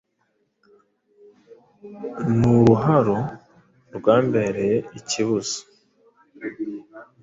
[2.37, 3.17] Ni uruharo
[3.97, 5.59] rwambereye ikibuza,